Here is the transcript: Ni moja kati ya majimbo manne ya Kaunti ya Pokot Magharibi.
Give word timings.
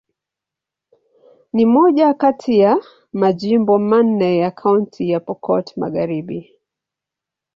Ni 1.53 1.65
moja 1.65 2.13
kati 2.13 2.59
ya 2.59 2.77
majimbo 3.13 3.79
manne 3.79 4.37
ya 4.37 4.51
Kaunti 4.51 5.09
ya 5.09 5.19
Pokot 5.19 5.77
Magharibi. 5.77 6.51